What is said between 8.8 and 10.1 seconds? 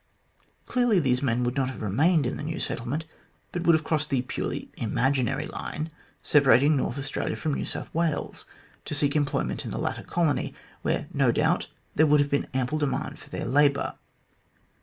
to seek employment in the latter